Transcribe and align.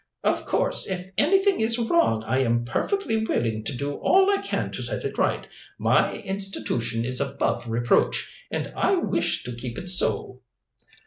"Of 0.23 0.47
course 0.47 0.87
if 0.87 1.11
anything 1.15 1.59
is 1.59 1.77
wrong 1.77 2.23
I 2.23 2.39
am 2.39 2.65
perfectly 2.65 3.23
willing 3.23 3.63
to 3.65 3.77
do 3.77 3.93
all 3.97 4.31
I 4.31 4.41
can 4.41 4.71
to 4.71 4.81
set 4.81 5.05
it 5.05 5.19
right. 5.19 5.47
My 5.77 6.15
institution 6.25 7.05
is 7.05 7.21
above 7.21 7.67
reproach, 7.69 8.47
and 8.49 8.73
I 8.75 8.95
wish 8.95 9.43
to 9.43 9.53
keep 9.53 9.77
it 9.77 9.89
so." 9.89 10.41